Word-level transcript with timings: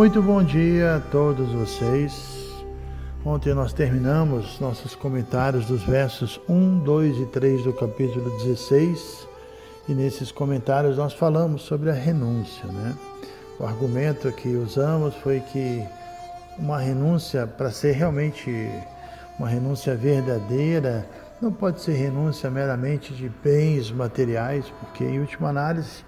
Muito 0.00 0.22
bom 0.22 0.42
dia 0.42 0.96
a 0.96 1.00
todos 1.00 1.52
vocês. 1.52 2.64
Ontem 3.22 3.52
nós 3.52 3.74
terminamos 3.74 4.58
nossos 4.58 4.94
comentários 4.94 5.66
dos 5.66 5.82
versos 5.82 6.40
1, 6.48 6.78
2 6.78 7.18
e 7.18 7.26
3 7.26 7.64
do 7.64 7.74
capítulo 7.74 8.30
16 8.38 9.28
e 9.90 9.92
nesses 9.92 10.32
comentários 10.32 10.96
nós 10.96 11.12
falamos 11.12 11.60
sobre 11.60 11.90
a 11.90 11.92
renúncia. 11.92 12.64
Né? 12.64 12.96
O 13.58 13.66
argumento 13.66 14.32
que 14.32 14.48
usamos 14.56 15.14
foi 15.16 15.40
que 15.40 15.86
uma 16.58 16.78
renúncia, 16.78 17.46
para 17.46 17.70
ser 17.70 17.92
realmente 17.92 18.70
uma 19.38 19.50
renúncia 19.50 19.94
verdadeira, 19.94 21.06
não 21.42 21.52
pode 21.52 21.82
ser 21.82 21.92
renúncia 21.92 22.50
meramente 22.50 23.12
de 23.12 23.28
bens 23.28 23.90
materiais, 23.90 24.64
porque 24.80 25.04
em 25.04 25.20
última 25.20 25.50
análise 25.50 26.02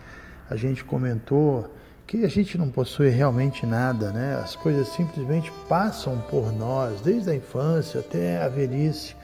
a 0.48 0.56
gente 0.56 0.82
comentou 0.82 1.70
que 2.12 2.26
a 2.26 2.28
gente 2.28 2.58
não 2.58 2.68
possui 2.68 3.08
realmente 3.08 3.64
nada, 3.64 4.12
né? 4.12 4.38
As 4.44 4.54
coisas 4.54 4.88
simplesmente 4.88 5.50
passam 5.66 6.18
por 6.28 6.52
nós, 6.52 7.00
desde 7.00 7.30
a 7.30 7.34
infância 7.34 8.00
até 8.00 8.36
a 8.36 8.50
velhice, 8.50 9.16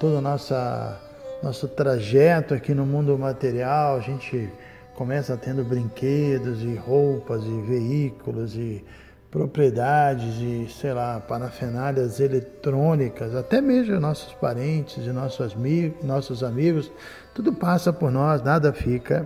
todo 0.00 0.18
o 0.18 0.20
nosso 0.20 1.68
trajeto 1.76 2.52
aqui 2.52 2.74
no 2.74 2.84
mundo 2.84 3.16
material, 3.16 3.98
a 3.98 4.00
gente 4.00 4.50
começa 4.96 5.36
tendo 5.36 5.62
brinquedos 5.62 6.60
e 6.64 6.74
roupas 6.74 7.44
e 7.44 7.60
veículos 7.60 8.56
e 8.56 8.84
propriedades 9.30 10.34
e, 10.40 10.66
sei 10.68 10.92
lá, 10.92 11.20
parafenálias 11.20 12.18
eletrônicas, 12.18 13.32
até 13.36 13.60
mesmo 13.60 14.00
nossos 14.00 14.34
parentes 14.34 15.06
e 15.06 15.12
nossos 15.12 15.54
amigos, 15.54 16.04
nossos 16.04 16.42
amigos, 16.42 16.90
tudo 17.32 17.52
passa 17.52 17.92
por 17.92 18.10
nós, 18.10 18.42
nada 18.42 18.72
fica 18.72 19.24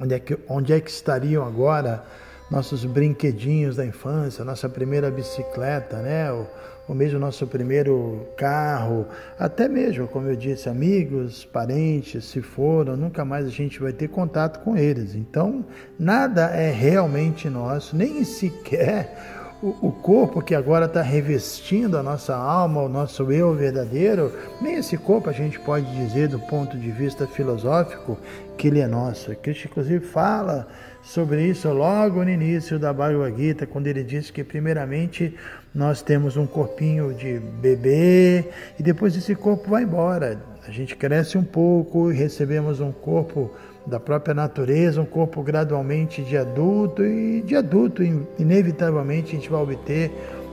Onde 0.00 0.14
é, 0.14 0.18
que, 0.18 0.38
onde 0.48 0.72
é 0.72 0.80
que 0.80 0.90
estariam 0.90 1.46
agora 1.46 2.04
nossos 2.50 2.84
brinquedinhos 2.84 3.76
da 3.76 3.84
infância, 3.84 4.44
nossa 4.44 4.68
primeira 4.68 5.10
bicicleta, 5.10 5.96
né? 5.98 6.30
ou, 6.30 6.48
ou 6.88 6.94
mesmo 6.94 7.18
nosso 7.18 7.46
primeiro 7.46 8.26
carro, 8.36 9.06
até 9.38 9.68
mesmo, 9.68 10.06
como 10.06 10.28
eu 10.28 10.36
disse, 10.36 10.68
amigos, 10.68 11.44
parentes, 11.44 12.24
se 12.26 12.40
foram, 12.40 12.96
nunca 12.96 13.24
mais 13.24 13.46
a 13.46 13.50
gente 13.50 13.80
vai 13.80 13.92
ter 13.92 14.08
contato 14.08 14.62
com 14.62 14.76
eles. 14.76 15.14
Então, 15.14 15.64
nada 15.98 16.50
é 16.50 16.70
realmente 16.70 17.48
nosso, 17.48 17.96
nem 17.96 18.22
sequer 18.22 19.35
o, 19.62 19.90
corpo 19.90 20.42
que 20.42 20.54
agora 20.54 20.84
está 20.84 21.00
revestindo 21.00 21.96
a 21.96 22.02
nossa 22.02 22.36
alma, 22.36 22.82
o 22.82 22.88
nosso 22.88 23.32
eu 23.32 23.54
verdadeiro, 23.54 24.32
nem 24.60 24.74
esse 24.74 24.98
corpo 24.98 25.30
a 25.30 25.32
gente 25.32 25.58
pode 25.58 25.86
dizer 25.96 26.28
do 26.28 26.38
ponto 26.38 26.76
de 26.76 26.90
vista 26.90 27.26
filosófico 27.26 28.18
que 28.58 28.68
ele 28.68 28.80
é 28.80 28.86
nosso. 28.86 29.34
Cristo, 29.36 29.66
inclusive, 29.66 30.04
fala 30.04 30.68
sobre 31.02 31.42
isso 31.46 31.68
logo 31.72 32.22
no 32.22 32.30
início 32.30 32.78
da 32.78 32.92
Bhagavad 32.92 33.34
Gita, 33.36 33.66
quando 33.66 33.86
ele 33.86 34.04
diz 34.04 34.30
que, 34.30 34.44
primeiramente, 34.44 35.34
nós 35.74 36.02
temos 36.02 36.36
um 36.36 36.46
corpinho 36.46 37.14
de 37.14 37.38
bebê 37.38 38.44
e 38.78 38.82
depois 38.82 39.16
esse 39.16 39.34
corpo 39.34 39.70
vai 39.70 39.84
embora. 39.84 40.38
A 40.66 40.70
gente 40.70 40.96
cresce 40.96 41.38
um 41.38 41.44
pouco 41.44 42.10
e 42.12 42.14
recebemos 42.14 42.80
um 42.80 42.92
corpo 42.92 43.52
da 43.86 44.00
própria 44.00 44.34
natureza, 44.34 45.00
um 45.00 45.06
corpo 45.06 45.42
gradualmente 45.42 46.22
de 46.22 46.36
adulto 46.36 47.04
e 47.04 47.40
de 47.42 47.54
adulto, 47.54 48.02
inevitavelmente, 48.38 49.36
a 49.36 49.38
gente 49.38 49.48
vai 49.48 49.62
obter 49.62 50.10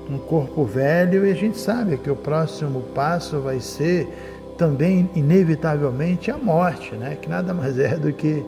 um 0.09 0.17
corpo 0.17 0.63
velho 0.65 1.25
e 1.25 1.31
a 1.31 1.35
gente 1.35 1.57
sabe 1.57 1.97
que 1.97 2.09
o 2.09 2.15
próximo 2.15 2.81
passo 2.93 3.39
vai 3.39 3.59
ser 3.59 4.07
também, 4.57 5.09
inevitavelmente, 5.15 6.29
a 6.29 6.37
morte, 6.37 6.93
né? 6.95 7.17
que 7.19 7.27
nada 7.27 7.53
mais 7.53 7.79
é 7.79 7.97
do 7.97 8.13
que 8.13 8.45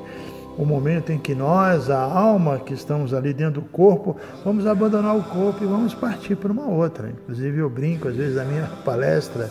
o 0.58 0.66
momento 0.66 1.12
em 1.12 1.18
que 1.18 1.36
nós, 1.36 1.90
a 1.90 2.00
alma 2.00 2.60
que 2.60 2.74
estamos 2.74 3.14
ali 3.14 3.34
dentro 3.34 3.62
do 3.62 3.68
corpo, 3.68 4.16
vamos 4.44 4.66
abandonar 4.66 5.16
o 5.18 5.24
corpo 5.24 5.64
e 5.64 5.68
vamos 5.68 5.94
partir 5.94 6.36
para 6.36 6.52
uma 6.52 6.68
outra. 6.68 7.10
Inclusive, 7.10 7.58
eu 7.58 7.70
brinco 7.70 8.08
às 8.08 8.16
vezes 8.16 8.36
na 8.36 8.46
minha 8.46 8.70
palestra 8.86 9.50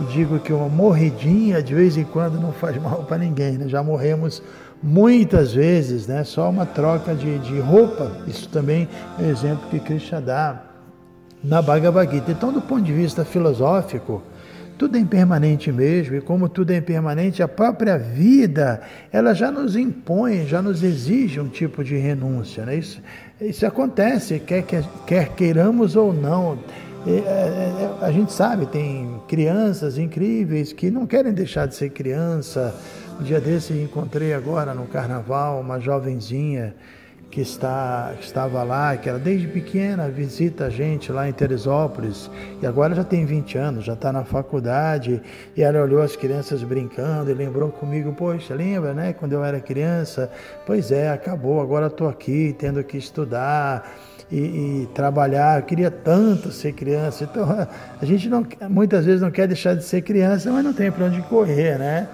e 0.00 0.04
digo 0.04 0.38
que 0.38 0.52
uma 0.52 0.68
morridinha 0.68 1.62
de 1.62 1.74
vez 1.74 1.96
em 1.96 2.04
quando 2.04 2.40
não 2.40 2.52
faz 2.52 2.80
mal 2.80 3.04
para 3.08 3.18
ninguém. 3.18 3.58
Né? 3.58 3.68
Já 3.68 3.82
morremos 3.82 4.42
muitas 4.82 5.52
vezes, 5.54 6.06
né? 6.06 6.24
Só 6.24 6.50
uma 6.50 6.66
troca 6.66 7.14
de, 7.14 7.38
de 7.38 7.58
roupa. 7.58 8.10
Isso 8.26 8.48
também 8.48 8.88
é 9.18 9.28
exemplo 9.28 9.68
que 9.70 9.80
Krishna 9.80 10.20
dá 10.20 10.62
na 11.42 11.62
Bhagavad 11.62 12.10
Gita. 12.12 12.32
Então, 12.32 12.52
do 12.52 12.60
ponto 12.60 12.82
de 12.82 12.92
vista 12.92 13.24
filosófico, 13.24 14.22
tudo 14.78 14.96
é 14.96 15.00
impermanente 15.00 15.72
mesmo, 15.72 16.16
e 16.16 16.20
como 16.20 16.48
tudo 16.48 16.70
é 16.70 16.76
impermanente, 16.76 17.42
a 17.42 17.48
própria 17.48 17.96
vida, 17.96 18.82
ela 19.10 19.32
já 19.32 19.50
nos 19.50 19.74
impõe, 19.74 20.46
já 20.46 20.60
nos 20.60 20.82
exige 20.82 21.40
um 21.40 21.48
tipo 21.48 21.82
de 21.82 21.96
renúncia. 21.96 22.66
Né? 22.66 22.76
Isso, 22.76 23.00
isso 23.40 23.66
acontece, 23.66 24.38
quer, 24.38 24.62
quer, 24.62 24.84
quer 25.06 25.28
queiramos 25.30 25.96
ou 25.96 26.12
não. 26.12 26.58
É, 27.06 27.10
é, 27.10 27.22
é, 27.22 28.04
a 28.04 28.10
gente 28.10 28.32
sabe, 28.32 28.66
tem 28.66 29.22
crianças 29.28 29.96
incríveis 29.96 30.72
que 30.72 30.90
não 30.90 31.06
querem 31.06 31.32
deixar 31.32 31.66
de 31.66 31.76
ser 31.76 31.90
criança, 31.90 32.74
um 33.20 33.22
dia 33.22 33.40
desse 33.40 33.72
encontrei 33.74 34.34
agora 34.34 34.74
no 34.74 34.86
carnaval 34.86 35.60
uma 35.60 35.78
jovenzinha 35.78 36.74
que 37.30 37.40
está, 37.40 38.12
estava 38.20 38.64
lá, 38.64 38.96
que 38.96 39.08
era 39.08 39.20
desde 39.20 39.46
pequena, 39.46 40.08
visita 40.08 40.66
a 40.66 40.70
gente 40.70 41.12
lá 41.12 41.28
em 41.28 41.32
Teresópolis, 41.32 42.28
e 42.60 42.66
agora 42.66 42.92
já 42.92 43.04
tem 43.04 43.24
20 43.24 43.56
anos, 43.56 43.84
já 43.84 43.92
está 43.92 44.12
na 44.12 44.24
faculdade, 44.24 45.22
e 45.56 45.62
ela 45.62 45.80
olhou 45.82 46.02
as 46.02 46.16
crianças 46.16 46.64
brincando 46.64 47.30
e 47.30 47.34
lembrou 47.34 47.70
comigo, 47.70 48.12
poxa, 48.14 48.52
lembra, 48.52 48.92
né, 48.92 49.12
quando 49.12 49.32
eu 49.32 49.44
era 49.44 49.60
criança? 49.60 50.28
Pois 50.66 50.90
é, 50.90 51.10
acabou, 51.10 51.60
agora 51.60 51.86
estou 51.86 52.08
aqui, 52.08 52.54
tendo 52.58 52.82
que 52.82 52.96
estudar, 52.96 53.92
e, 54.30 54.36
e, 54.38 54.88
trabalhar. 54.94 55.60
Eu 55.60 55.64
queria 55.64 55.90
tanto 55.90 56.50
ser 56.50 56.72
criança. 56.72 57.24
Então, 57.24 57.46
a 58.00 58.04
gente 58.04 58.28
não, 58.28 58.46
muitas 58.68 59.04
vezes 59.04 59.20
não 59.20 59.30
quer 59.30 59.46
deixar 59.46 59.74
de 59.74 59.84
ser 59.84 60.02
criança, 60.02 60.50
mas 60.50 60.64
não 60.64 60.72
tem 60.72 60.90
para 60.90 61.04
onde 61.06 61.20
correr, 61.22 61.78
né? 61.78 62.08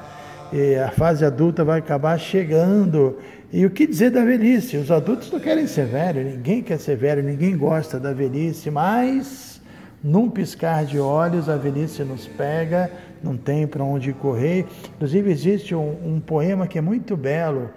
e 0.53 0.77
a 0.77 0.91
fase 0.91 1.25
adulta 1.25 1.65
vai 1.65 1.79
acabar 1.79 2.19
chegando. 2.19 3.19
E 3.51 3.65
o 3.65 3.71
que 3.71 3.87
dizer 3.87 4.11
da 4.11 4.23
velhice? 4.25 4.77
Os 4.77 4.91
adultos 4.91 5.33
não 5.33 5.41
querem 5.41 5.67
ser 5.67 5.87
velhos, 5.87 6.35
ninguém 6.35 6.63
quer 6.63 6.79
ser 6.79 6.97
velho, 6.97 7.23
ninguém 7.23 7.57
gosta 7.57 7.99
da 7.99 8.13
velhice, 8.13 8.71
mas 8.71 9.61
num 10.05 10.29
piscar 10.29 10.85
de 10.85 10.99
olhos 10.99 11.49
a 11.49 11.57
velhice 11.57 12.05
nos 12.05 12.27
pega, 12.27 12.91
não 13.23 13.37
tem 13.37 13.67
para 13.67 13.83
onde 13.83 14.13
correr. 14.13 14.67
Inclusive 14.97 15.31
existe 15.31 15.75
um, 15.75 15.97
um, 16.05 16.21
poema 16.21 16.67
que 16.67 16.79
é 16.79 16.83
muito 16.83 17.17
belo, 17.17 17.71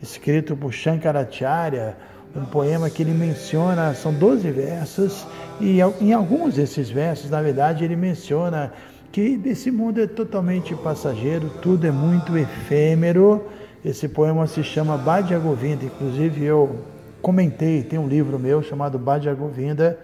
escrito 0.00 0.56
por 0.56 0.72
Shankaracharya, 0.72 1.96
um 2.34 2.44
poema 2.44 2.88
que 2.88 3.02
ele 3.02 3.12
menciona, 3.12 3.94
são 3.94 4.12
12 4.12 4.50
versos, 4.50 5.26
e 5.60 5.80
em 6.00 6.12
alguns 6.12 6.54
desses 6.54 6.90
versos, 6.90 7.30
na 7.30 7.42
verdade, 7.42 7.84
ele 7.84 7.96
menciona 7.96 8.72
que 9.12 9.38
esse 9.44 9.70
mundo 9.70 10.00
é 10.00 10.06
totalmente 10.06 10.74
passageiro, 10.74 11.50
tudo 11.60 11.86
é 11.86 11.90
muito 11.90 12.36
efêmero. 12.36 13.46
Esse 13.84 14.08
poema 14.08 14.46
se 14.46 14.64
chama 14.64 14.96
Bhaja 14.96 15.38
Govinda, 15.38 15.84
inclusive 15.84 16.42
eu 16.42 16.80
comentei, 17.20 17.82
tem 17.82 17.98
um 17.98 18.08
livro 18.08 18.38
meu 18.38 18.62
chamado 18.62 18.98
Bhaja 18.98 19.34
Govinda, 19.34 19.98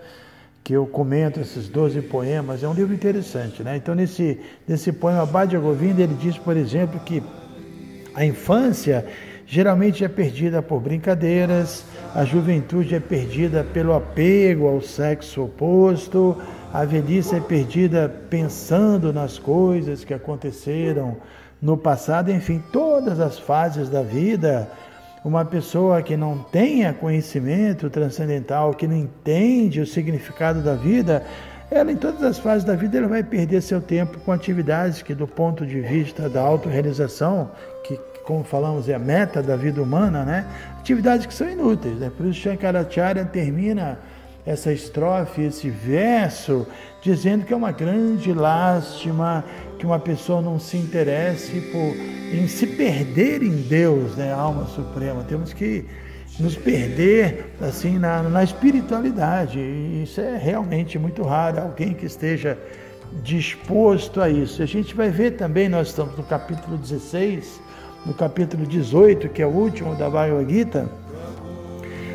que 0.63 0.75
eu 0.75 0.87
comento 0.87 1.41
esses 1.41 1.69
12 1.69 2.03
poemas, 2.03 2.63
é 2.63 2.69
um 2.69 2.75
livro 2.75 2.95
interessante, 2.95 3.63
né? 3.63 3.77
Então 3.77 3.95
nesse, 3.95 4.39
nesse 4.67 4.93
poema 4.93 5.25
Bhaja 5.25 5.59
Govinda 5.59 6.03
ele 6.03 6.15
diz, 6.15 6.37
por 6.37 6.57
exemplo, 6.57 7.01
que 7.01 7.23
a 8.15 8.25
infância 8.25 9.07
geralmente 9.49 10.05
é 10.05 10.09
perdida 10.09 10.61
por 10.61 10.79
brincadeiras, 10.79 11.83
a 12.15 12.23
juventude 12.23 12.95
é 12.95 13.01
perdida 13.01 13.65
pelo 13.65 13.95
apego 13.95 14.69
ao 14.69 14.83
sexo 14.83 15.45
oposto, 15.45 16.37
a 16.73 16.85
velhice 16.85 17.35
é 17.35 17.41
perdida 17.41 18.15
pensando 18.29 19.11
nas 19.11 19.39
coisas 19.39 20.05
que 20.05 20.13
aconteceram 20.13 21.17
no 21.63 21.79
passado, 21.79 22.31
enfim, 22.31 22.63
todas 22.71 23.19
as 23.19 23.39
fases 23.39 23.89
da 23.89 24.03
vida 24.03 24.69
uma 25.25 25.45
pessoa 25.45 26.01
que 26.03 26.17
não 26.17 26.39
tenha 26.39 26.93
conhecimento 26.93 27.91
transcendental, 27.91 28.73
que 28.75 28.87
não 28.87 28.97
entende 28.97 29.81
o 29.81 29.87
significado 29.87 30.63
da 30.63 30.75
vida, 30.75 31.25
ela 31.71 31.91
em 31.91 31.97
todas 31.97 32.23
as 32.23 32.39
fases 32.39 32.65
da 32.65 32.75
vida 32.75 32.99
ela 32.99 33.09
vai 33.09 33.23
perder 33.23 33.61
seu 33.61 33.81
tempo 33.81 34.19
com 34.21 34.33
atividades 34.33 35.03
que 35.03 35.15
do 35.15 35.27
ponto 35.27 35.67
de 35.67 35.81
vista 35.81 36.29
da 36.29 36.41
autorrealização, 36.41 37.51
que 37.85 37.99
como 38.29 38.45
falamos 38.45 38.91
é 38.91 38.95
a 38.95 38.99
meta 38.99 39.43
da 39.43 39.57
vida 39.57 39.83
humana, 39.83 40.23
né? 40.23 40.47
Atividades 40.81 41.25
que 41.25 41.33
são 41.33 41.49
inúteis, 41.49 41.99
né? 41.99 42.13
Por 42.15 42.27
isso 42.27 42.41
Shankaracharya 42.41 43.25
termina 43.25 43.99
essa 44.45 44.71
estrofe, 44.71 45.45
esse 45.45 45.71
verso, 45.71 46.67
dizendo 47.01 47.47
que 47.47 47.55
é 47.55 47.57
uma 47.57 47.73
grande 47.73 48.35
lástima 48.35 49.43
que 49.79 49.87
uma 49.87 49.99
pessoa 49.99 50.43
não 50.43 50.61
se 50.61 50.77
interesse 50.77 51.59
por, 51.73 51.97
em 52.37 52.47
se 52.47 52.67
perder 52.67 53.43
em 53.43 53.63
Deus, 53.63 54.15
né, 54.15 54.31
alma 54.31 54.67
suprema. 54.67 55.25
Temos 55.27 55.55
que 55.55 55.87
nos 56.39 56.55
perder 56.55 57.55
assim 57.63 57.99
na, 57.99 58.23
na 58.25 58.45
espiritualidade. 58.45 59.59
E 59.59 60.03
isso 60.03 60.21
é 60.21 60.37
realmente 60.37 60.99
muito 60.99 61.23
raro, 61.23 61.63
alguém 61.63 61.95
que 61.95 62.05
esteja 62.05 62.59
disposto 63.23 64.21
a 64.21 64.29
isso. 64.29 64.63
A 64.63 64.67
gente 64.67 64.95
vai 64.95 65.09
ver 65.09 65.31
também, 65.31 65.67
nós 65.67 65.89
estamos 65.89 66.15
no 66.15 66.25
capítulo 66.25 66.77
16, 66.77 67.67
no 68.09 68.15
capítulo 68.15 68.67
18, 68.67 69.29
que 69.29 69.43
é 69.43 69.47
o 69.47 69.51
último 69.51 69.95
da 69.95 70.09
Bhagavad 70.09 70.51
Gita, 70.51 70.89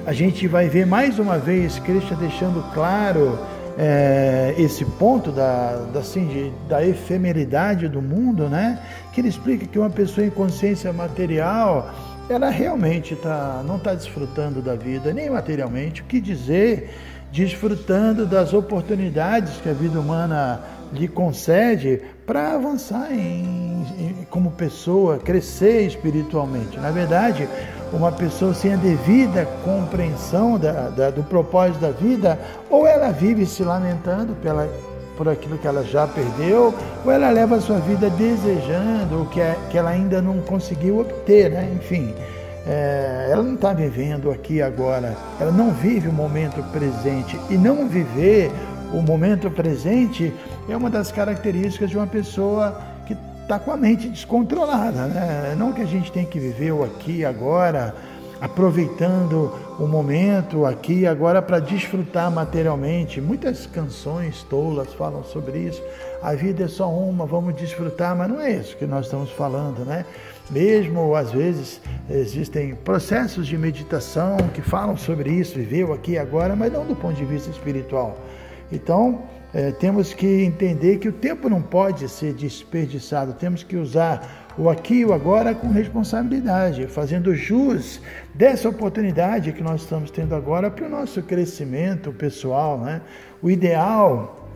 a 0.08 0.12
gente 0.12 0.48
vai 0.48 0.68
ver 0.68 0.88
mais 0.88 1.20
uma 1.20 1.38
vez 1.38 1.78
Krishna 1.78 2.18
deixando 2.18 2.64
claro 2.74 3.38
é, 3.78 4.56
esse 4.58 4.84
ponto 4.84 5.32
da, 5.32 5.86
da, 5.94 6.00
assim, 6.00 6.28
de, 6.28 6.52
da 6.68 6.84
efemeridade 6.84 7.88
do 7.88 8.02
mundo, 8.02 8.50
né? 8.50 8.80
Que 9.14 9.22
ele 9.22 9.28
explica 9.28 9.68
que 9.68 9.78
uma 9.78 9.90
pessoa 9.90 10.26
em 10.26 10.32
consciência 10.32 10.92
material, 10.92 11.94
ela 12.28 12.50
realmente 12.50 13.16
tá, 13.16 13.64
não 13.66 13.78
está 13.78 13.94
desfrutando 13.94 14.64
da 14.64 14.76
vida, 14.76 15.14
nem 15.14 15.30
materialmente. 15.30 16.02
O 16.02 16.06
que 16.06 16.20
dizer 16.20 16.90
desfrutando 17.32 18.26
das 18.26 18.52
oportunidades 18.52 19.58
que 19.62 19.70
a 19.70 19.74
vida 19.74 20.00
humana 20.00 20.60
lhe 20.94 21.08
concede 21.08 22.02
para 22.26 22.54
avançar 22.54 23.12
em, 23.12 23.86
em, 23.98 24.28
como 24.30 24.52
pessoa, 24.52 25.18
crescer 25.18 25.82
espiritualmente. 25.82 26.80
Na 26.80 26.92
verdade, 26.92 27.48
uma 27.92 28.12
pessoa 28.12 28.54
sem 28.54 28.74
a 28.74 28.78
devida 28.78 29.48
compreensão 29.64 30.58
da, 30.58 30.90
da, 30.90 31.10
do 31.10 31.24
propósito 31.24 31.80
da 31.80 31.92
vida, 31.92 32.40
ou 32.70 32.88
ela 32.88 33.12
vive 33.12 33.46
se 33.46 33.64
lamentando 33.64 34.34
pela, 34.36 34.68
por 35.18 35.28
aquilo 35.30 35.58
que 35.58 35.68
ela 35.68 35.84
já 35.84 36.08
perdeu, 36.08 36.74
ou 37.06 37.12
ela 37.12 37.30
leva 37.30 37.58
a 37.58 37.62
sua 37.62 37.80
vida 37.80 38.10
desejando 38.10 39.22
o 39.22 39.26
que, 39.28 39.42
é, 39.42 39.56
que 39.70 39.78
ela 39.78 39.92
ainda 39.92 40.22
não 40.22 40.40
conseguiu 40.40 41.00
obter, 41.00 41.52
né? 41.52 41.70
enfim. 41.76 42.14
É, 42.66 43.28
ela 43.30 43.44
não 43.44 43.56
está 43.56 43.74
vivendo 43.74 44.32
aqui 44.32 44.62
agora, 44.62 45.18
ela 45.40 45.52
não 45.52 45.72
vive 45.72 46.08
o 46.08 46.14
momento 46.14 46.64
presente. 46.72 47.38
E 47.50 47.58
não 47.58 47.88
viver 47.88 48.50
o 48.94 49.02
momento 49.02 49.50
presente 49.50 50.34
é 50.68 50.78
uma 50.78 50.90
das 50.90 51.12
características 51.12 51.90
de 51.90 51.98
uma 51.98 52.08
pessoa 52.08 52.82
que 53.06 53.16
está 53.42 53.60
com 53.60 53.72
a 53.72 53.78
mente 53.78 54.08
descontrolada. 54.08 55.08
Né? 55.08 55.56
Não 55.58 55.74
que 55.74 55.82
a 55.82 55.86
gente 55.86 56.12
tem 56.12 56.26
que 56.26 56.40
viver 56.40 56.72
o 56.72 56.84
aqui 56.84 57.26
agora, 57.26 57.94
aproveitando 58.40 59.52
o 59.80 59.88
momento 59.88 60.66
aqui 60.66 61.06
agora 61.06 61.42
para 61.42 61.60
desfrutar 61.60 62.32
materialmente. 62.32 63.22
Muitas 63.22 63.66
canções 63.66 64.44
tolas 64.44 64.94
falam 64.94 65.24
sobre 65.24 65.60
isso. 65.60 65.82
A 66.22 66.34
vida 66.34 66.66
é 66.66 66.68
só 66.68 66.90
uma, 66.90 67.26
vamos 67.26 67.56
desfrutar, 67.56 68.16
mas 68.16 68.30
não 68.30 68.40
é 68.40 68.52
isso 68.52 68.78
que 68.78 68.86
nós 68.86 69.06
estamos 69.06 69.30
falando, 69.32 69.86
né? 69.86 70.06
Mesmo 70.50 71.16
às 71.16 71.32
vezes 71.32 71.82
existem 72.10 72.76
processos 72.76 73.48
de 73.48 73.58
meditação 73.58 74.38
que 74.54 74.62
falam 74.62 74.98
sobre 74.98 75.32
isso, 75.32 75.56
viver 75.56 75.86
o 75.86 75.94
aqui 75.94 76.18
agora, 76.18 76.56
mas 76.56 76.72
não 76.72 76.86
do 76.86 76.96
ponto 76.96 77.16
de 77.16 77.26
vista 77.26 77.50
espiritual. 77.50 78.18
Então, 78.72 79.22
é, 79.54 79.72
temos 79.72 80.14
que 80.14 80.26
entender 80.44 80.98
que 80.98 81.08
o 81.08 81.14
tempo 81.14 81.48
não 81.48 81.62
pode 81.62 82.10
ser 82.10 82.34
desperdiçado, 82.34 83.34
temos 83.34 83.64
que 83.64 83.76
usar 83.78 84.52
o 84.58 84.70
aqui 84.70 84.96
e 84.96 85.06
o 85.06 85.14
agora 85.14 85.54
com 85.54 85.68
responsabilidade, 85.68 86.88
fazendo 86.88 87.36
jus 87.36 88.02
dessa 88.34 88.70
oportunidade 88.70 89.52
que 89.52 89.64
nós 89.64 89.82
estamos 89.82 90.12
tendo 90.12 90.36
agora 90.36 90.70
para 90.70 90.86
o 90.86 90.90
nosso 90.90 91.22
crescimento 91.22 92.12
pessoal. 92.12 92.80
Né? 92.80 93.02
O 93.42 93.50
ideal 93.50 94.50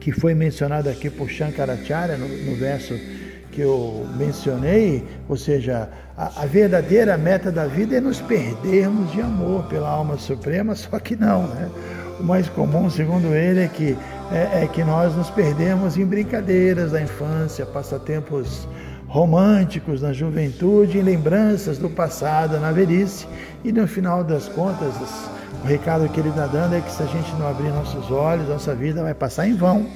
que 0.00 0.12
foi 0.12 0.34
mencionado 0.34 0.88
aqui 0.88 1.10
por 1.10 1.28
Shankaracharya 1.28 2.16
no, 2.16 2.28
no 2.28 2.56
verso 2.56 2.94
que 3.50 3.62
eu 3.62 4.06
mencionei, 4.16 5.02
ou 5.28 5.36
seja, 5.36 5.88
a, 6.14 6.42
a, 6.42 6.46
verdadeira 6.46 7.16
meta 7.16 7.50
da 7.50 7.66
vida 7.66 7.96
é 7.96 8.00
nos 8.02 8.20
perdermos 8.20 9.10
de 9.12 9.22
amor 9.22 9.64
pela 9.64 9.88
alma 9.88 10.18
suprema, 10.18 10.74
só 10.74 10.98
que 10.98 11.16
não, 11.16 11.46
né? 11.46 11.70
O 12.20 12.22
mais 12.22 12.48
comum, 12.50 12.90
segundo 12.90 13.34
ele, 13.34 13.60
é 13.60 13.68
que, 13.68 13.96
é, 14.30 14.64
é 14.64 14.66
que 14.66 14.82
nós 14.82 15.14
nos 15.14 15.30
perdemos 15.30 15.96
em 15.96 16.04
brincadeiras 16.04 16.92
da 16.92 17.00
infância, 17.00 17.64
passatempos 17.64 18.66
românticos 19.06 20.02
na 20.02 20.12
juventude, 20.12 20.98
em 20.98 21.02
lembranças 21.02 21.78
do 21.78 21.88
passado 21.88 22.58
na 22.58 22.72
velhice, 22.72 23.26
e 23.64 23.72
no 23.72 23.86
final 23.86 24.24
das 24.24 24.48
contas, 24.48 24.94
o 25.62 25.66
recado 25.66 26.08
que 26.08 26.20
ele 26.20 26.28
está 26.28 26.46
dando 26.46 26.74
é 26.74 26.80
que 26.80 26.90
se 26.90 27.02
a 27.02 27.06
gente 27.06 27.32
não 27.36 27.48
abrir 27.48 27.68
nossos 27.68 28.10
olhos, 28.10 28.48
nossa 28.48 28.74
vida 28.74 29.02
vai 29.02 29.14
passar 29.14 29.46
em 29.46 29.54
vão, 29.54 29.86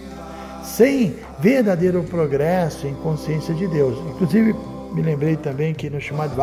sem 0.62 1.17
verdadeiro 1.41 2.03
progresso 2.05 2.87
em 2.87 2.94
consciência 2.94 3.55
de 3.55 3.67
Deus. 3.67 3.99
Inclusive, 4.11 4.55
me 4.94 5.03
lembrei 5.03 5.37
também 5.37 5.75
que 5.75 5.91
no 5.91 6.00
chamado 6.00 6.35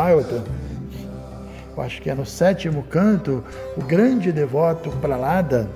eu 1.78 1.84
acho 1.84 2.02
que 2.02 2.10
é 2.10 2.16
no 2.16 2.26
sétimo 2.26 2.84
canto, 2.90 3.44
o 3.78 3.84
grande 3.84 4.32
devoto 4.32 4.90
Pralada, 5.00 5.70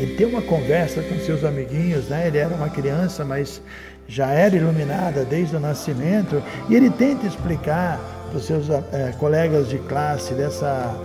ele 0.00 0.14
tem 0.14 0.26
uma 0.26 0.40
conversa 0.40 1.02
com 1.02 1.18
seus 1.18 1.44
amiguinhos, 1.44 2.08
né? 2.08 2.26
Ele 2.26 2.38
era 2.38 2.54
uma 2.54 2.70
criança, 2.70 3.22
mas 3.22 3.60
já 4.08 4.28
era 4.28 4.56
iluminada 4.56 5.26
desde 5.26 5.54
o 5.54 5.60
nascimento, 5.60 6.42
e 6.70 6.74
ele 6.74 6.88
tenta 6.88 7.26
explicar 7.26 8.00
para 8.30 8.38
os 8.38 8.46
seus 8.46 8.70
é, 8.70 9.12
colegas 9.18 9.68
de 9.68 9.78
classe 9.78 10.32
dessa 10.34 10.96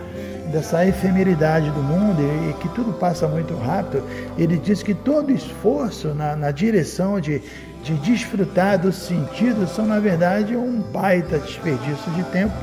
dessa 0.51 0.85
efemeridade 0.85 1.69
do 1.71 1.81
mundo 1.81 2.21
e, 2.21 2.53
que 2.61 2.69
tudo 2.69 2.93
passa 2.93 3.27
muito 3.27 3.55
rápido, 3.55 4.03
ele 4.37 4.57
diz 4.57 4.81
que 4.83 4.93
todo 4.93 5.31
esforço 5.31 6.13
na, 6.13 6.35
na 6.35 6.51
direção 6.51 7.19
de, 7.19 7.41
de 7.83 7.95
desfrutar 7.95 8.79
dos 8.79 8.95
sentidos 8.95 9.71
são, 9.71 9.85
na 9.85 9.99
verdade, 9.99 10.55
um 10.55 10.81
baita 10.93 11.39
desperdício 11.39 12.09
de 12.13 12.23
tempo 12.25 12.53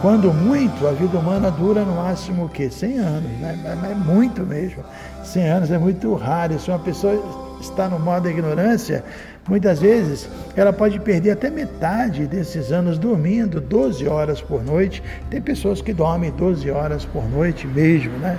quando 0.00 0.32
muito, 0.32 0.86
a 0.86 0.92
vida 0.92 1.18
humana 1.18 1.50
dura 1.50 1.84
no 1.84 1.96
máximo 1.96 2.44
o 2.44 2.48
quê? 2.48 2.68
100 2.70 2.98
anos, 2.98 3.30
né? 3.40 3.58
Mas 3.62 3.90
é 3.90 3.94
muito 3.94 4.42
mesmo. 4.42 4.84
100 5.24 5.48
anos 5.48 5.70
é 5.70 5.78
muito 5.78 6.14
raro. 6.14 6.58
Se 6.58 6.70
uma 6.70 6.78
pessoa 6.78 7.18
está 7.60 7.88
no 7.88 7.98
modo 7.98 8.24
da 8.24 8.30
ignorância, 8.30 9.02
muitas 9.48 9.80
vezes 9.80 10.28
ela 10.54 10.72
pode 10.72 11.00
perder 11.00 11.30
até 11.30 11.50
metade 11.50 12.26
desses 12.26 12.72
anos 12.72 12.98
dormindo 12.98 13.60
12 13.60 14.06
horas 14.06 14.42
por 14.42 14.62
noite. 14.62 15.02
Tem 15.30 15.40
pessoas 15.40 15.80
que 15.80 15.94
dormem 15.94 16.30
12 16.30 16.70
horas 16.70 17.04
por 17.04 17.26
noite 17.28 17.66
mesmo, 17.66 18.12
né? 18.18 18.38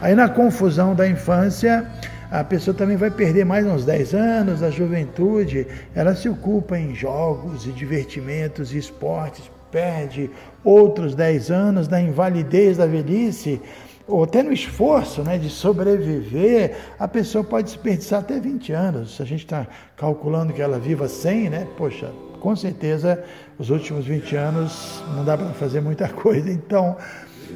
Aí 0.00 0.14
na 0.14 0.28
confusão 0.28 0.94
da 0.94 1.08
infância, 1.08 1.86
a 2.30 2.42
pessoa 2.42 2.76
também 2.76 2.96
vai 2.96 3.10
perder 3.10 3.44
mais 3.44 3.64
uns 3.64 3.84
10 3.84 4.14
anos, 4.14 4.62
a 4.62 4.70
juventude, 4.70 5.66
ela 5.94 6.14
se 6.14 6.28
ocupa 6.28 6.76
em 6.78 6.94
jogos 6.94 7.66
e 7.66 7.70
divertimentos 7.70 8.74
e 8.74 8.78
esportes, 8.78 9.50
perde 9.76 10.30
outros 10.64 11.14
10 11.14 11.50
anos 11.50 11.86
da 11.86 12.00
invalidez 12.00 12.78
da 12.78 12.86
velhice, 12.86 13.60
ou 14.08 14.24
até 14.24 14.42
no 14.42 14.50
esforço 14.50 15.22
né, 15.22 15.36
de 15.36 15.50
sobreviver, 15.50 16.76
a 16.98 17.06
pessoa 17.06 17.44
pode 17.44 17.66
desperdiçar 17.66 18.20
até 18.20 18.40
20 18.40 18.72
anos. 18.72 19.16
Se 19.16 19.22
a 19.22 19.26
gente 19.26 19.44
está 19.44 19.66
calculando 19.94 20.54
que 20.54 20.62
ela 20.62 20.78
viva 20.78 21.08
100, 21.08 21.50
né? 21.50 21.66
Poxa, 21.76 22.10
com 22.40 22.56
certeza 22.56 23.22
os 23.58 23.68
últimos 23.68 24.06
20 24.06 24.34
anos 24.36 25.04
não 25.14 25.22
dá 25.26 25.36
para 25.36 25.48
fazer 25.50 25.82
muita 25.82 26.08
coisa. 26.24 26.50
Então, 26.50 26.96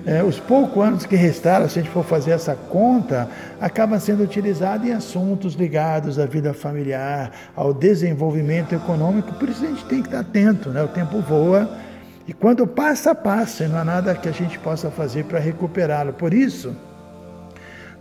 é, 0.04 0.22
os 0.22 0.38
poucos 0.38 0.84
anos 0.84 1.06
que 1.06 1.16
restaram, 1.16 1.70
se 1.70 1.78
a 1.78 1.82
gente 1.82 1.90
for 1.90 2.04
fazer 2.04 2.32
essa 2.32 2.54
conta, 2.54 3.30
acaba 3.58 3.98
sendo 3.98 4.22
utilizado 4.22 4.86
em 4.86 4.92
assuntos 4.92 5.54
ligados 5.54 6.18
à 6.18 6.26
vida 6.26 6.52
familiar, 6.52 7.32
ao 7.56 7.72
desenvolvimento 7.72 8.74
econômico. 8.74 9.32
Por 9.34 9.48
isso 9.48 9.64
a 9.64 9.68
gente 9.68 9.86
tem 9.86 10.02
que 10.02 10.08
estar 10.08 10.20
atento, 10.20 10.68
né? 10.68 10.82
O 10.82 10.88
tempo 10.88 11.18
voa 11.22 11.88
e 12.30 12.32
quando 12.32 12.64
passa, 12.64 13.12
passa, 13.12 13.66
não 13.66 13.76
há 13.76 13.84
nada 13.84 14.14
que 14.14 14.28
a 14.28 14.32
gente 14.32 14.56
possa 14.56 14.88
fazer 14.88 15.24
para 15.24 15.40
recuperá-lo. 15.40 16.12
Por 16.12 16.32
isso, 16.32 16.76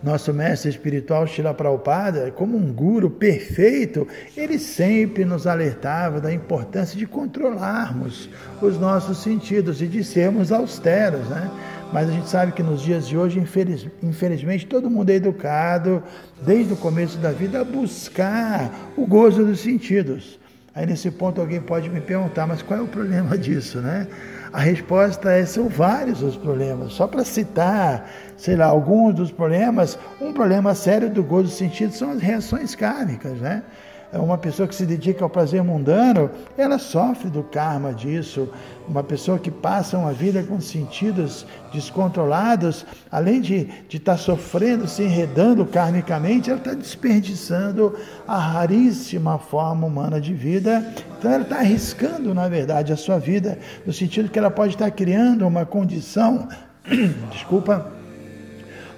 nosso 0.04 0.32
mestre 0.32 0.70
espiritual 0.70 1.26
Shila 1.26 1.52
Prabhupada, 1.52 2.30
como 2.30 2.56
um 2.56 2.72
guru 2.72 3.10
perfeito, 3.10 4.08
ele 4.38 4.60
sempre 4.60 5.26
nos 5.26 5.48
alertava 5.48 6.22
da 6.22 6.32
importância 6.32 6.96
de 6.96 7.08
controlarmos 7.08 8.30
os 8.62 8.80
nossos 8.80 9.18
sentidos 9.18 9.82
e 9.82 9.88
de 9.88 10.04
sermos 10.04 10.52
austeros, 10.52 11.28
né? 11.28 11.50
Mas 11.92 12.08
a 12.08 12.12
gente 12.12 12.30
sabe 12.30 12.52
que 12.52 12.62
nos 12.62 12.84
dias 12.84 13.08
de 13.08 13.18
hoje, 13.18 13.40
infeliz, 13.40 13.88
infelizmente, 14.04 14.68
todo 14.68 14.92
mundo 14.92 15.10
é 15.10 15.16
educado, 15.16 16.04
desde 16.46 16.72
o 16.72 16.78
começo 16.78 17.18
da 17.18 17.32
vida, 17.32 17.62
a 17.62 17.64
buscar 17.64 18.92
o 18.96 19.08
gozo 19.08 19.44
dos 19.44 19.60
sentidos. 19.60 20.39
Aí 20.80 20.86
nesse 20.86 21.12
ponto 21.12 21.42
alguém 21.42 21.60
pode 21.60 21.90
me 21.90 22.00
perguntar, 22.00 22.48
mas 22.48 22.62
qual 22.62 22.80
é 22.80 22.82
o 22.82 22.88
problema 22.88 23.36
disso, 23.38 23.82
né? 23.82 24.08
A 24.54 24.62
resposta 24.62 25.30
é 25.30 25.46
são 25.46 25.68
vários 25.68 26.24
os 26.24 26.38
problemas. 26.38 26.94
Só 26.94 27.06
para 27.06 27.26
citar, 27.26 28.10
sei 28.38 28.56
lá, 28.56 28.68
alguns 28.68 29.14
dos 29.14 29.30
problemas, 29.30 30.00
um 30.22 30.32
problema 30.32 30.74
sério 30.74 31.10
do 31.10 31.22
gozo 31.22 31.50
sentido 31.50 31.92
são 31.92 32.12
as 32.12 32.22
reações 32.22 32.76
kármicas, 32.76 33.40
né? 33.40 33.62
É 34.12 34.18
uma 34.18 34.40
pessoa 34.40 34.68
que 34.68 34.74
se 34.74 34.88
dedica 34.88 35.24
ao 35.24 35.30
prazer 35.30 35.64
mundano, 35.64 36.32
ela 36.58 36.80
sofre 36.80 37.30
do 37.30 37.44
karma 37.44 37.94
disso. 37.94 38.50
Uma 38.88 39.04
pessoa 39.04 39.38
que 39.38 39.52
passa 39.52 40.00
uma 40.00 40.12
vida 40.12 40.42
com 40.42 40.60
sentidos 40.60 41.46
descontrolados, 41.72 42.88
além 43.12 43.40
de 43.40 43.70
estar 43.88 44.14
tá 44.14 44.18
sofrendo, 44.18 44.88
se 44.88 45.04
enredando 45.04 45.64
karmicamente, 45.64 46.50
ela 46.50 46.58
está 46.58 46.74
desperdiçando 46.74 47.96
a 48.28 48.40
raríssima 48.40 49.38
forma 49.38 49.86
humana 49.86 50.20
de 50.20 50.34
vida. 50.34 50.84
Então 51.20 51.32
ela 51.32 51.44
está 51.44 51.58
arriscando, 51.58 52.34
na 52.34 52.48
verdade, 52.48 52.92
a 52.92 52.98
sua 52.98 53.20
vida, 53.20 53.60
no 53.86 53.94
sentido 53.94 54.32
que 54.32 54.40
ela 54.40 54.50
pode 54.50 54.74
estar 54.74 54.86
tá 54.86 54.92
criando 54.92 55.46
uma 55.46 55.68
condição, 55.68 56.48
desculpa, 57.32 57.99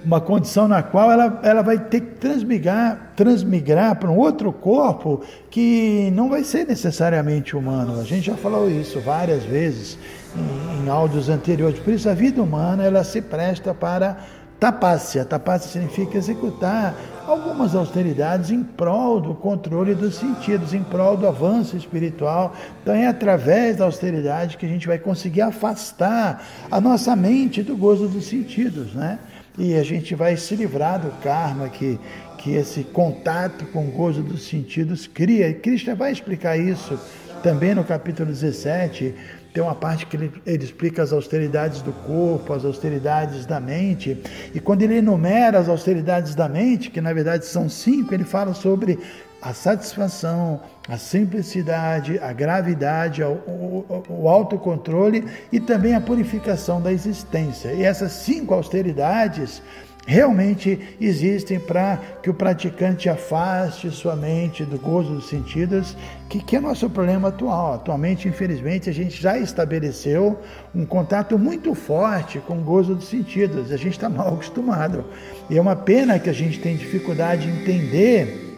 uma 0.04 0.20
condição 0.20 0.66
na 0.66 0.82
qual 0.82 1.10
ela, 1.10 1.40
ela 1.42 1.62
vai 1.62 1.78
ter 1.78 2.00
que 2.00 2.14
transmigrar, 2.16 3.12
transmigrar 3.16 3.96
para 3.96 4.10
um 4.10 4.18
outro 4.18 4.52
corpo 4.52 5.22
que 5.50 6.10
não 6.12 6.28
vai 6.28 6.44
ser 6.44 6.66
necessariamente 6.66 7.56
humano. 7.56 8.00
A 8.00 8.04
gente 8.04 8.26
já 8.26 8.34
falou 8.34 8.70
isso 8.70 9.00
várias 9.00 9.44
vezes 9.44 9.98
em, 10.36 10.84
em 10.84 10.88
áudios 10.88 11.28
anteriores. 11.28 11.78
Por 11.78 11.92
isso 11.92 12.08
a 12.08 12.14
vida 12.14 12.42
humana 12.42 12.84
ela 12.84 13.04
se 13.04 13.20
presta 13.20 13.72
para 13.72 14.18
tapácia. 14.62 15.24
Tapácia 15.24 15.68
significa 15.68 16.16
executar 16.16 16.94
algumas 17.26 17.74
austeridades 17.74 18.50
em 18.50 18.62
prol 18.62 19.20
do 19.20 19.34
controle 19.34 19.92
dos 19.92 20.14
sentidos, 20.14 20.72
em 20.72 20.84
prol 20.84 21.16
do 21.16 21.26
avanço 21.26 21.76
espiritual. 21.76 22.54
Então 22.80 22.94
é 22.94 23.08
através 23.08 23.76
da 23.76 23.84
austeridade 23.84 24.56
que 24.56 24.64
a 24.64 24.68
gente 24.68 24.86
vai 24.86 24.98
conseguir 24.98 25.42
afastar 25.42 26.44
a 26.70 26.80
nossa 26.80 27.16
mente 27.16 27.60
do 27.60 27.76
gozo 27.76 28.06
dos 28.06 28.26
sentidos, 28.26 28.94
né? 28.94 29.18
E 29.58 29.74
a 29.74 29.82
gente 29.82 30.14
vai 30.14 30.36
se 30.36 30.56
livrar 30.56 31.00
do 31.00 31.10
karma 31.22 31.68
que, 31.68 31.98
que 32.38 32.54
esse 32.54 32.84
contato 32.84 33.66
com 33.66 33.86
o 33.86 33.90
gozo 33.90 34.22
dos 34.22 34.44
sentidos 34.46 35.06
cria. 35.06 35.48
E 35.48 35.54
Krishna 35.54 35.94
vai 35.94 36.12
explicar 36.12 36.56
isso 36.56 36.98
também 37.42 37.74
no 37.74 37.84
capítulo 37.84 38.28
17. 38.28 39.14
Tem 39.52 39.62
uma 39.62 39.74
parte 39.74 40.06
que 40.06 40.16
ele, 40.16 40.32
ele, 40.46 40.64
explica 40.64 41.02
as 41.02 41.12
austeridades 41.12 41.82
do 41.82 41.92
corpo, 41.92 42.54
as 42.54 42.64
austeridades 42.64 43.44
da 43.44 43.60
mente. 43.60 44.16
E 44.54 44.60
quando 44.60 44.82
ele 44.82 44.96
enumera 44.96 45.58
as 45.58 45.68
austeridades 45.68 46.34
da 46.34 46.48
mente, 46.48 46.90
que 46.90 47.00
na 47.02 47.12
verdade 47.12 47.44
são 47.44 47.68
cinco, 47.68 48.14
ele 48.14 48.24
fala 48.24 48.54
sobre 48.54 48.98
a 49.42 49.52
satisfação, 49.52 50.60
a 50.88 50.96
simplicidade, 50.96 52.18
a 52.20 52.32
gravidade, 52.32 53.24
o, 53.24 53.32
o, 53.32 54.04
o, 54.08 54.28
autocontrole 54.28 55.24
e 55.50 55.58
também 55.58 55.94
a 55.94 56.00
purificação 56.00 56.80
da 56.80 56.92
existência. 56.92 57.72
E 57.72 57.82
essas 57.82 58.12
cinco 58.12 58.54
austeridades 58.54 59.60
realmente 60.06 60.96
existem 61.00 61.58
para 61.58 61.96
que 62.22 62.30
o 62.30 62.34
praticante 62.34 63.08
afaste 63.08 63.90
sua 63.90 64.16
mente 64.16 64.64
do 64.64 64.78
gozo 64.78 65.14
dos 65.14 65.28
sentidos, 65.28 65.96
que, 66.28 66.40
que 66.42 66.56
é 66.56 66.60
nosso 66.60 66.88
problema 66.88 67.28
atual. 67.28 67.74
Atualmente, 67.74 68.28
infelizmente, 68.28 68.88
a 68.88 68.92
gente 68.92 69.20
já 69.20 69.38
estabeleceu 69.38 70.38
um 70.74 70.86
contato 70.86 71.36
muito 71.38 71.74
forte 71.74 72.38
com 72.40 72.58
o 72.58 72.62
gozo 72.62 72.94
dos 72.94 73.08
sentidos. 73.08 73.72
A 73.72 73.76
gente 73.76 73.92
está 73.92 74.08
mal 74.08 74.34
acostumado. 74.34 75.04
E 75.50 75.58
é 75.58 75.60
uma 75.60 75.76
pena 75.76 76.18
que 76.18 76.30
a 76.30 76.34
gente 76.34 76.60
tem 76.60 76.76
dificuldade 76.76 77.50
de 77.50 77.60
entender 77.60 78.51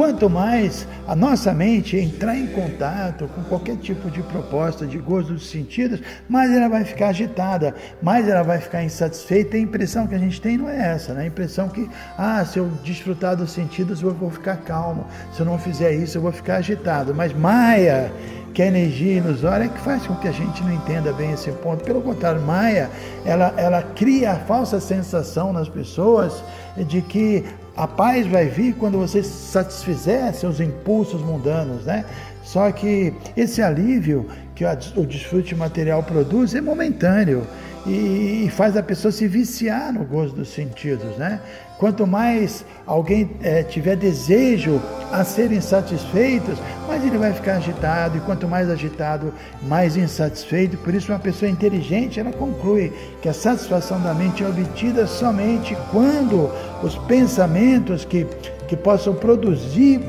quanto 0.00 0.30
mais 0.30 0.88
a 1.06 1.14
nossa 1.14 1.52
mente 1.52 1.94
entrar 1.94 2.34
em 2.34 2.46
contato 2.46 3.28
com 3.34 3.42
qualquer 3.42 3.76
tipo 3.76 4.10
de 4.10 4.22
proposta 4.22 4.86
de 4.86 4.96
gozo 4.96 5.34
dos 5.34 5.50
sentidos, 5.50 6.00
mais 6.26 6.50
ela 6.50 6.70
vai 6.70 6.84
ficar 6.84 7.08
agitada, 7.08 7.74
mais 8.00 8.26
ela 8.26 8.42
vai 8.42 8.58
ficar 8.58 8.82
insatisfeita. 8.82 9.58
a 9.58 9.60
impressão 9.60 10.06
que 10.06 10.14
a 10.14 10.18
gente 10.18 10.40
tem 10.40 10.56
não 10.56 10.70
é 10.70 10.92
essa, 10.94 11.12
né? 11.12 11.24
A 11.24 11.26
impressão 11.26 11.68
que, 11.68 11.86
ah, 12.16 12.42
se 12.46 12.58
eu 12.58 12.70
desfrutar 12.82 13.36
dos 13.36 13.50
sentidos, 13.50 14.00
eu 14.00 14.14
vou 14.14 14.30
ficar 14.30 14.56
calmo. 14.56 15.06
Se 15.34 15.40
eu 15.40 15.44
não 15.44 15.58
fizer 15.58 15.92
isso, 15.92 16.16
eu 16.16 16.22
vou 16.22 16.32
ficar 16.32 16.56
agitado. 16.56 17.14
Mas 17.14 17.34
Maia, 17.34 18.10
que 18.54 18.62
a 18.62 18.66
energia 18.68 19.18
ilusória 19.18 19.64
é 19.64 19.68
que 19.68 19.80
faz 19.80 20.06
com 20.06 20.14
que 20.14 20.28
a 20.28 20.32
gente 20.32 20.62
não 20.62 20.72
entenda 20.72 21.12
bem 21.12 21.32
esse 21.32 21.52
ponto. 21.52 21.84
Pelo 21.84 22.00
contrário, 22.00 22.40
Maia, 22.40 22.88
ela, 23.22 23.52
ela 23.58 23.82
cria 23.82 24.32
a 24.32 24.36
falsa 24.36 24.80
sensação 24.80 25.52
nas 25.52 25.68
pessoas 25.68 26.42
de 26.86 27.02
que 27.02 27.44
a 27.80 27.88
paz 27.88 28.26
vai 28.26 28.46
vir 28.46 28.74
quando 28.74 28.98
você 28.98 29.22
satisfizer 29.22 30.34
seus 30.34 30.60
impulsos 30.60 31.22
mundanos, 31.22 31.86
né? 31.86 32.04
Só 32.42 32.70
que 32.70 33.14
esse 33.34 33.62
alívio 33.62 34.26
que 34.54 34.64
o 34.96 35.06
desfrute 35.06 35.54
material 35.54 36.02
produz 36.02 36.54
é 36.54 36.60
momentâneo 36.60 37.46
e 37.86 38.50
faz 38.54 38.76
a 38.76 38.82
pessoa 38.82 39.10
se 39.10 39.26
viciar 39.26 39.92
no 39.92 40.04
gozo 40.04 40.34
dos 40.34 40.48
sentidos, 40.48 41.16
né? 41.16 41.40
Quanto 41.78 42.06
mais 42.06 42.64
alguém 42.86 43.30
é, 43.42 43.62
tiver 43.62 43.96
desejo 43.96 44.80
a 45.10 45.24
ser 45.24 45.50
insatisfeitos, 45.50 46.58
mais 46.86 47.02
ele 47.02 47.16
vai 47.16 47.32
ficar 47.32 47.56
agitado, 47.56 48.18
e 48.18 48.20
quanto 48.20 48.46
mais 48.46 48.68
agitado, 48.68 49.32
mais 49.62 49.96
insatisfeito. 49.96 50.76
Por 50.76 50.94
isso, 50.94 51.10
uma 51.10 51.18
pessoa 51.18 51.50
inteligente 51.50 52.20
ela 52.20 52.32
conclui 52.32 52.92
que 53.22 53.28
a 53.30 53.32
satisfação 53.32 53.98
da 54.02 54.12
mente 54.12 54.44
é 54.44 54.46
obtida 54.48 55.06
somente 55.06 55.74
quando 55.90 56.50
os 56.82 56.96
pensamentos 57.06 58.04
que, 58.04 58.26
que 58.68 58.76
possam 58.76 59.14
produzir 59.14 60.02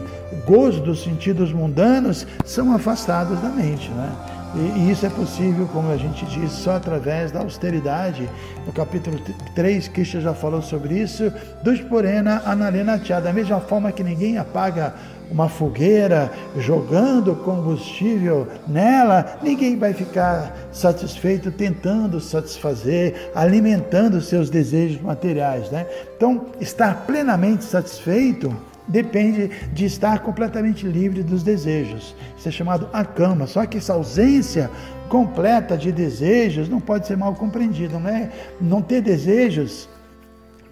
gozo 0.45 0.81
dos 0.81 1.03
sentidos 1.03 1.53
mundanos 1.53 2.27
são 2.45 2.73
afastados 2.73 3.39
da 3.39 3.49
mente, 3.49 3.89
né? 3.91 4.11
E, 4.55 4.91
isso 4.91 5.05
é 5.05 5.09
possível, 5.09 5.67
como 5.71 5.91
a 5.91 5.97
gente 5.97 6.25
diz, 6.25 6.51
só 6.51 6.75
através 6.75 7.31
da 7.31 7.39
austeridade. 7.39 8.29
No 8.65 8.73
capítulo 8.73 9.19
3, 9.55 9.87
Krishna 9.87 10.21
já 10.21 10.33
falou 10.33 10.61
sobre 10.61 10.99
isso. 10.99 11.31
Dos 11.63 11.79
porena 11.81 12.41
analena 12.45 12.97
da 12.97 13.33
mesma 13.33 13.59
forma 13.59 13.91
que 13.91 14.03
ninguém 14.03 14.37
apaga 14.37 14.93
uma 15.31 15.47
fogueira 15.47 16.29
jogando 16.57 17.33
combustível 17.37 18.47
nela, 18.67 19.37
ninguém 19.41 19.77
vai 19.77 19.93
ficar 19.93 20.53
satisfeito 20.73 21.49
tentando 21.51 22.19
satisfazer, 22.19 23.31
alimentando 23.33 24.21
seus 24.21 24.49
desejos 24.49 25.01
materiais, 25.01 25.71
né? 25.71 25.87
Então, 26.17 26.47
estar 26.59 27.05
plenamente 27.07 27.63
satisfeito 27.63 28.53
depende 28.87 29.49
de 29.73 29.85
estar 29.85 30.19
completamente 30.19 30.85
livre 30.85 31.23
dos 31.23 31.43
desejos. 31.43 32.15
Isso 32.37 32.49
é 32.49 32.51
chamado 32.51 32.89
a 32.91 33.05
cama. 33.05 33.47
Só 33.47 33.65
que 33.65 33.77
essa 33.77 33.93
ausência 33.93 34.69
completa 35.09 35.77
de 35.77 35.91
desejos 35.91 36.69
não 36.69 36.79
pode 36.79 37.07
ser 37.07 37.17
mal 37.17 37.35
compreendida, 37.35 37.99
não 37.99 38.09
é? 38.09 38.29
Não 38.59 38.81
ter 38.81 39.01
desejos 39.01 39.89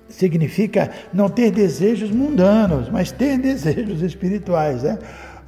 significa 0.10 0.89
não 1.13 1.30
ter 1.30 1.51
desejos 1.51 2.10
mundanos, 2.10 2.89
mas 2.89 3.12
ter 3.12 3.38
desejos 3.39 4.01
espirituais, 4.01 4.84
né? 4.84 4.98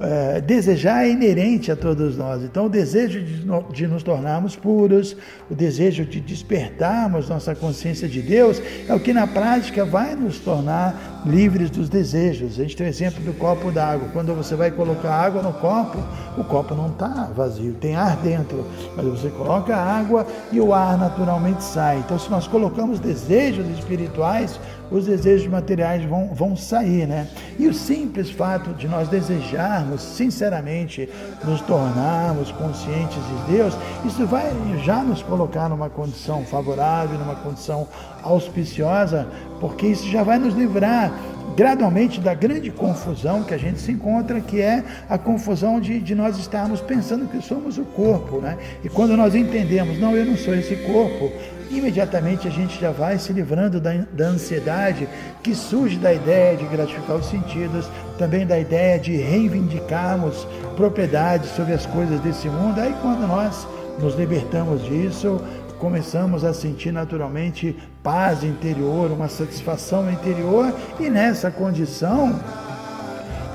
É, 0.02 0.40
desejar 0.40 1.04
é 1.04 1.10
inerente 1.10 1.70
a 1.70 1.76
todos 1.76 2.16
nós. 2.16 2.42
Então, 2.42 2.66
o 2.66 2.68
desejo 2.68 3.22
de, 3.22 3.44
de, 3.72 3.86
nos 3.86 4.02
tornarmos 4.02 4.56
puros, 4.56 5.16
o 5.48 5.54
desejo 5.54 6.04
de 6.04 6.20
despertarmos 6.20 7.28
nossa 7.28 7.54
consciência 7.54 8.08
de 8.08 8.20
Deus, 8.20 8.60
é 8.88 8.92
o 8.92 8.98
que 8.98 9.12
na 9.12 9.28
prática 9.28 9.84
vai 9.84 10.16
nos 10.16 10.40
tornar 10.40 11.22
livres 11.24 11.70
dos 11.70 11.88
desejos. 11.88 12.58
A 12.58 12.62
gente 12.64 12.76
tem 12.76 12.86
o 12.86 12.88
exemplo 12.88 13.22
do 13.22 13.32
copo 13.34 13.70
d'água. 13.70 14.08
Quando 14.12 14.34
você 14.34 14.56
vai 14.56 14.72
colocar 14.72 15.14
água 15.14 15.40
no 15.40 15.52
copo, 15.52 15.98
o 16.36 16.42
copo 16.42 16.74
não 16.74 16.88
está 16.88 17.30
vazio, 17.34 17.74
tem 17.74 17.94
ar 17.94 18.16
dentro, 18.16 18.66
mas 18.96 19.06
você 19.06 19.28
coloca 19.28 19.76
água 19.76 20.26
e 20.50 20.60
o 20.60 20.74
ar 20.74 20.98
naturalmente 20.98 21.62
sai. 21.62 21.98
Então, 21.98 22.18
se 22.18 22.28
nós 22.28 22.48
colocamos 22.48 22.98
desejos 22.98 23.68
espirituais, 23.78 24.58
os 24.92 25.06
desejos 25.06 25.46
materiais 25.46 26.04
vão, 26.04 26.28
vão 26.34 26.56
sair, 26.56 27.06
né? 27.06 27.26
E 27.58 27.66
o 27.66 27.74
simples 27.74 28.30
fato 28.30 28.74
de 28.74 28.86
nós 28.86 29.08
desejarmos 29.08 30.02
sinceramente 30.02 31.08
nos 31.44 31.60
tornarmos 31.62 32.52
conscientes 32.52 33.16
de 33.16 33.52
Deus, 33.52 33.74
isso 34.04 34.26
vai 34.26 34.52
já 34.84 35.02
nos 35.02 35.22
colocar 35.22 35.68
numa 35.68 35.88
condição 35.88 36.44
favorável, 36.44 37.18
numa 37.18 37.36
condição 37.36 37.88
auspiciosa, 38.22 39.26
porque 39.60 39.86
isso 39.86 40.08
já 40.08 40.22
vai 40.22 40.38
nos 40.38 40.54
livrar 40.54 41.12
gradualmente 41.56 42.20
da 42.20 42.34
grande 42.34 42.70
confusão 42.70 43.42
que 43.42 43.52
a 43.52 43.58
gente 43.58 43.80
se 43.80 43.92
encontra, 43.92 44.40
que 44.40 44.60
é 44.60 44.82
a 45.08 45.18
confusão 45.18 45.80
de, 45.80 46.00
de 46.00 46.14
nós 46.14 46.38
estarmos 46.38 46.80
pensando 46.80 47.28
que 47.28 47.42
somos 47.42 47.78
o 47.78 47.84
corpo, 47.84 48.40
né? 48.40 48.56
E 48.82 48.88
quando 48.88 49.16
nós 49.16 49.34
entendemos, 49.34 49.98
não, 49.98 50.16
eu 50.16 50.24
não 50.24 50.36
sou 50.36 50.54
esse 50.54 50.74
corpo, 50.76 51.30
imediatamente 51.70 52.48
a 52.48 52.50
gente 52.50 52.80
já 52.80 52.90
vai 52.90 53.18
se 53.18 53.32
livrando 53.32 53.80
da, 53.80 53.92
da 54.12 54.26
ansiedade 54.26 55.08
que 55.42 55.54
surge 55.54 55.98
da 55.98 56.12
ideia 56.12 56.56
de 56.56 56.64
gratificar 56.64 57.16
os 57.16 57.26
sentidos, 57.26 57.88
também 58.18 58.46
da 58.46 58.58
ideia 58.58 58.98
de 58.98 59.16
reivindicarmos 59.16 60.46
propriedades 60.76 61.50
sobre 61.50 61.74
as 61.74 61.86
coisas 61.86 62.20
desse 62.20 62.48
mundo. 62.48 62.80
Aí 62.80 62.94
quando 63.02 63.26
nós 63.26 63.66
nos 63.98 64.14
libertamos 64.14 64.82
disso, 64.84 65.40
começamos 65.82 66.44
a 66.44 66.54
sentir 66.54 66.92
naturalmente 66.92 67.76
paz 68.04 68.44
interior, 68.44 69.10
uma 69.10 69.28
satisfação 69.28 70.08
interior, 70.12 70.72
e 71.00 71.10
nessa 71.10 71.50
condição 71.50 72.40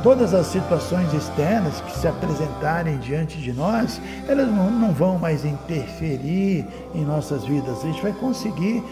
todas 0.03 0.33
as 0.33 0.47
situações 0.47 1.13
externas 1.13 1.81
que 1.81 1.97
se 1.97 2.07
apresentarem 2.07 2.97
diante 2.97 3.37
de 3.39 3.51
nós, 3.51 3.99
elas 4.27 4.47
não, 4.47 4.91
vão 4.93 5.17
mais 5.17 5.43
interferir 5.43 6.65
em 6.93 7.03
nossas 7.03 7.43
vidas. 7.43 7.79
A 7.79 7.87
gente 7.87 8.01
vai 8.01 8.13
conseguir 8.13 8.83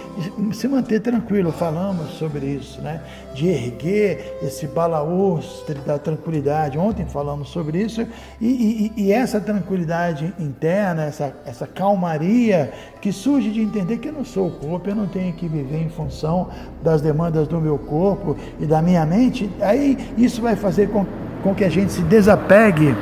se 0.54 0.68
manter 0.68 1.00
tranquilo. 1.00 1.52
Falamos 1.52 2.12
sobre 2.18 2.46
isso, 2.48 2.82
né? 2.82 3.02
De 3.34 3.48
erguer 3.48 4.40
esse 4.42 4.68
balaústre 4.68 5.76
da 5.86 5.98
tranquilidade. 5.98 6.78
Ontem 6.78 7.06
falamos 7.06 7.50
sobre 7.50 7.82
isso 7.82 8.06
e, 8.42 8.92
e, 8.98 9.04
e 9.04 9.12
essa 9.12 9.40
tranquilidade 9.40 10.34
interna, 10.40 11.04
essa, 11.04 11.34
essa 11.46 11.68
calmaria 11.68 12.74
que 13.06 13.14
surge 13.14 13.52
de 13.52 13.62
entender 13.62 14.00
que 14.00 14.08
eu 14.08 14.14
não 14.14 14.26
sou 14.26 14.48
o 14.48 14.52
corpo, 14.52 14.90
eu 14.90 14.96
não 14.96 15.06
tenho 15.06 15.32
que 15.32 15.48
viver 15.48 15.80
em 15.80 15.90
função 15.90 16.50
das 16.82 17.04
demandas 17.04 17.48
do 17.48 17.62
meu 17.62 17.78
corpo 17.78 18.36
e 18.60 18.66
da 18.66 18.82
minha 18.82 19.06
mente, 19.06 19.48
aí 19.62 19.96
isso 20.18 20.42
vai 20.42 20.56
fazer 20.56 20.90
com, 20.90 21.06
com 21.44 21.54
que 21.54 21.64
a 21.64 21.70
gente 21.70 21.92
se 21.92 22.02
desapegue 22.02 22.96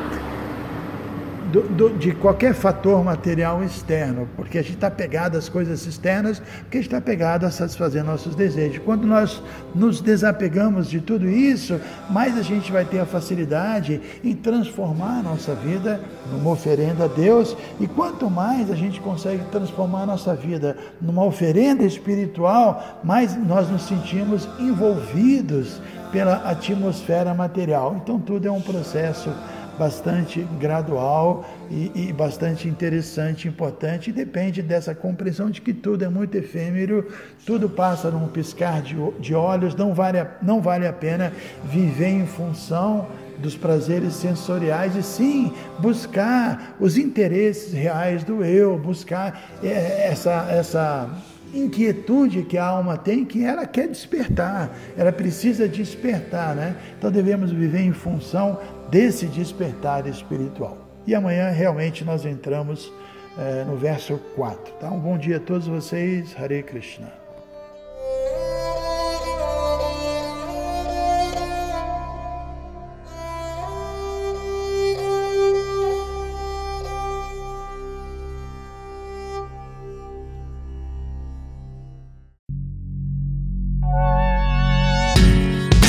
do, 1.54 1.62
do, 1.62 1.90
de 1.92 2.12
qualquer 2.14 2.56
fator 2.56 3.04
material 3.04 3.64
externo, 3.64 4.28
porque 4.36 4.58
a 4.58 4.62
gente 4.64 4.74
está 4.74 4.90
pegado 4.90 5.38
às 5.38 5.48
coisas 5.48 5.86
externas, 5.86 6.40
porque 6.62 6.80
a 6.80 6.82
gente 6.82 6.92
está 6.92 7.00
pegado 7.00 7.46
a 7.46 7.52
satisfazer 7.52 8.04
nossos 8.04 8.34
desejos. 8.34 8.80
Quando 8.84 9.06
nós 9.06 9.40
nos 9.76 10.02
desapegamos 10.02 10.90
de 10.90 11.00
tudo 11.00 11.30
isso, 11.30 11.80
mais 12.10 12.40
a 12.40 12.42
gente 12.42 12.72
vai 12.72 12.84
ter 12.84 13.00
a 13.00 13.06
facilidade 13.06 14.02
em 14.24 14.34
transformar 14.34 15.20
a 15.20 15.22
nossa 15.22 15.54
vida 15.54 16.02
numa 16.32 16.50
oferenda 16.50 17.06
a 17.06 17.08
Deus, 17.08 17.56
e 17.80 17.86
quanto 17.86 18.32
mais 18.32 18.72
a 18.72 18.76
gente 18.76 19.00
consegue 19.00 19.44
transformar 19.52 20.02
a 20.02 20.08
nossa 20.08 20.34
vida 20.34 20.76
numa 21.00 21.24
oferenda 21.24 21.84
espiritual, 21.84 23.00
mais 23.04 23.38
nós 23.38 23.70
nos 23.70 23.84
sentimos 23.84 24.50
envolvidos 24.58 25.80
pela 26.12 26.50
atmosfera 26.50 27.32
material. 27.36 27.96
Então 28.02 28.20
tudo 28.20 28.48
é 28.48 28.52
um 28.52 28.62
processo 28.62 29.30
bastante 29.78 30.42
gradual 30.60 31.46
e, 31.70 31.92
e, 31.96 32.14
bastante 32.14 32.68
interessante, 32.68 33.48
importante, 33.48 34.12
depende 34.12 34.62
dessa 34.62 34.94
compreensão 34.94 35.50
de 35.50 35.62
que 35.62 35.74
tudo 35.74 36.04
é 36.04 36.10
muito 36.10 36.36
efêmero, 36.36 37.08
tudo 37.46 37.70
passa 37.70 38.12
num 38.12 38.28
piscar 38.28 38.82
de, 38.82 38.96
de 39.20 39.34
olhos, 39.34 39.76
não 39.76 39.94
vale, 39.94 40.20
a, 40.20 40.28
não 40.42 40.62
vale 40.62 40.86
a 40.86 40.94
pena 40.94 41.34
viver 41.66 42.10
em 42.10 42.28
função 42.28 43.08
dos 43.40 43.56
prazeres 43.56 44.14
sensoriais 44.14 44.96
e 44.96 45.04
sim 45.04 45.52
buscar 45.80 46.76
os 46.80 46.98
interesses 46.98 47.74
reais 47.74 48.24
do 48.24 48.44
eu, 48.44 48.78
buscar 48.78 49.50
é, 49.64 50.08
essa, 50.08 50.48
essa 50.50 51.10
inquietude 51.54 52.44
que 52.44 52.58
a 52.58 52.66
alma 52.66 52.98
tem 52.98 53.24
que 53.24 53.44
ela 53.44 53.66
quer 53.66 53.88
despertar, 53.88 54.76
ela 54.98 55.12
precisa 55.12 55.68
despertar, 55.68 56.56
né? 56.56 56.76
Então 56.98 57.12
devemos 57.12 57.52
viver 57.52 57.82
em 57.82 57.94
função 57.94 58.60
desse 58.94 59.26
despertar 59.26 60.06
espiritual. 60.06 60.78
E 61.08 61.16
amanhã 61.16 61.50
realmente 61.50 62.06
nós 62.06 62.26
entramos 62.28 62.94
é, 63.36 63.64
no 63.64 63.76
verso 63.76 64.20
4. 64.36 64.74
Tá? 64.76 64.88
Um 64.92 65.00
bom 65.00 65.18
dia 65.18 65.38
a 65.38 65.40
todos 65.40 65.66
vocês. 65.66 66.36
Hare 66.40 66.62
Krishna. 66.62 67.12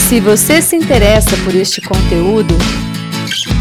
Se 0.08 0.20
você 0.20 0.62
se 0.62 0.76
interessa 0.76 1.36
por 1.44 1.54
este 1.54 1.80
conteúdo, 1.82 2.54